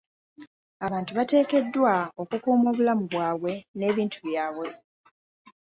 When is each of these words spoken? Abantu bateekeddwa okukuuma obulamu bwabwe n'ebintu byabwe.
Abantu 0.85 1.11
bateekeddwa 1.17 1.93
okukuuma 2.21 2.67
obulamu 2.71 3.03
bwabwe 3.11 3.51
n'ebintu 3.77 4.17
byabwe. 4.27 4.67